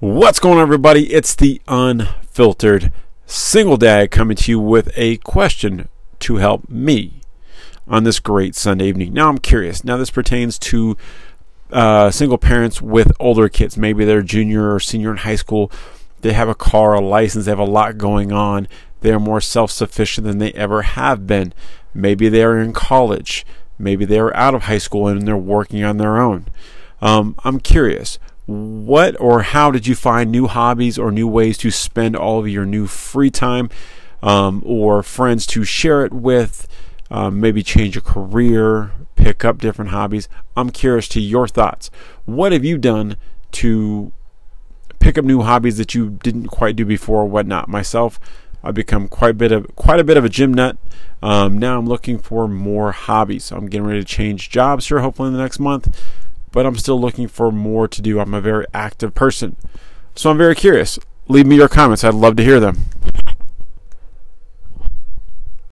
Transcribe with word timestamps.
What's 0.00 0.38
going 0.38 0.56
on, 0.56 0.62
everybody? 0.62 1.12
It's 1.12 1.34
the 1.34 1.60
unfiltered 1.68 2.90
single 3.26 3.76
dad 3.76 4.10
coming 4.10 4.34
to 4.34 4.50
you 4.50 4.58
with 4.58 4.90
a 4.96 5.18
question 5.18 5.90
to 6.20 6.36
help 6.36 6.70
me 6.70 7.20
on 7.86 8.04
this 8.04 8.18
great 8.18 8.54
Sunday 8.54 8.86
evening. 8.86 9.12
Now, 9.12 9.28
I'm 9.28 9.36
curious. 9.36 9.84
Now, 9.84 9.98
this 9.98 10.08
pertains 10.08 10.58
to 10.60 10.96
uh, 11.70 12.10
single 12.10 12.38
parents 12.38 12.80
with 12.80 13.12
older 13.20 13.50
kids. 13.50 13.76
Maybe 13.76 14.06
they're 14.06 14.22
junior 14.22 14.72
or 14.72 14.80
senior 14.80 15.10
in 15.10 15.18
high 15.18 15.36
school. 15.36 15.70
They 16.22 16.32
have 16.32 16.48
a 16.48 16.54
car, 16.54 16.94
a 16.94 17.00
license, 17.02 17.44
they 17.44 17.50
have 17.50 17.58
a 17.58 17.64
lot 17.64 17.98
going 17.98 18.32
on. 18.32 18.68
They 19.02 19.12
are 19.12 19.20
more 19.20 19.42
self 19.42 19.70
sufficient 19.70 20.26
than 20.26 20.38
they 20.38 20.52
ever 20.52 20.80
have 20.80 21.26
been. 21.26 21.52
Maybe 21.92 22.30
they're 22.30 22.58
in 22.58 22.72
college. 22.72 23.44
Maybe 23.78 24.06
they're 24.06 24.34
out 24.34 24.54
of 24.54 24.62
high 24.62 24.78
school 24.78 25.08
and 25.08 25.28
they're 25.28 25.36
working 25.36 25.84
on 25.84 25.98
their 25.98 26.16
own. 26.16 26.46
Um, 27.02 27.34
I'm 27.44 27.60
curious 27.60 28.18
what 28.50 29.18
or 29.20 29.42
how 29.42 29.70
did 29.70 29.86
you 29.86 29.94
find 29.94 30.30
new 30.30 30.48
hobbies 30.48 30.98
or 30.98 31.12
new 31.12 31.28
ways 31.28 31.56
to 31.58 31.70
spend 31.70 32.16
all 32.16 32.40
of 32.40 32.48
your 32.48 32.66
new 32.66 32.88
free 32.88 33.30
time 33.30 33.70
um, 34.22 34.60
or 34.66 35.04
friends 35.04 35.46
to 35.46 35.62
share 35.62 36.04
it 36.04 36.12
with 36.12 36.66
um, 37.12 37.40
maybe 37.40 37.62
change 37.62 37.96
a 37.96 38.00
career 38.00 38.90
pick 39.14 39.44
up 39.44 39.58
different 39.58 39.92
hobbies? 39.92 40.28
I'm 40.56 40.70
curious 40.70 41.06
to 41.08 41.20
your 41.20 41.46
thoughts. 41.46 41.90
What 42.24 42.50
have 42.50 42.64
you 42.64 42.76
done 42.76 43.16
to 43.52 44.12
pick 44.98 45.16
up 45.16 45.24
new 45.24 45.42
hobbies 45.42 45.78
that 45.78 45.94
you 45.94 46.18
didn't 46.22 46.48
quite 46.48 46.74
do 46.74 46.84
before 46.84 47.22
or 47.22 47.26
whatnot? 47.26 47.68
Myself 47.68 48.18
i've 48.62 48.74
become 48.74 49.08
quite 49.08 49.30
a 49.30 49.34
bit 49.34 49.52
of 49.52 49.74
quite 49.74 49.98
a 49.98 50.04
bit 50.04 50.16
of 50.16 50.24
a 50.24 50.28
gym 50.28 50.52
nut. 50.52 50.76
Um, 51.22 51.56
now 51.56 51.78
i'm 51.78 51.86
looking 51.86 52.18
for 52.18 52.48
more 52.48 52.90
hobbies. 52.90 53.52
I'm 53.52 53.68
getting 53.68 53.86
ready 53.86 54.00
to 54.00 54.04
change 54.04 54.50
jobs 54.50 54.88
here 54.88 54.98
hopefully 54.98 55.28
in 55.28 55.34
the 55.34 55.40
next 55.40 55.60
month 55.60 55.96
but 56.52 56.66
I'm 56.66 56.76
still 56.76 57.00
looking 57.00 57.28
for 57.28 57.50
more 57.50 57.88
to 57.88 58.02
do. 58.02 58.20
I'm 58.20 58.34
a 58.34 58.40
very 58.40 58.66
active 58.74 59.14
person. 59.14 59.56
So 60.14 60.30
I'm 60.30 60.38
very 60.38 60.54
curious. 60.54 60.98
Leave 61.28 61.46
me 61.46 61.56
your 61.56 61.68
comments. 61.68 62.02
I'd 62.02 62.14
love 62.14 62.36
to 62.36 62.44
hear 62.44 62.60
them. 62.60 62.86